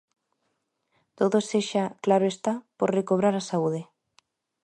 Todo 1.17 1.37
sexa, 1.49 1.85
claro 2.05 2.25
está, 2.33 2.53
por 2.79 2.89
recobrar 2.97 3.33
a 3.37 3.47
saúde. 3.51 3.81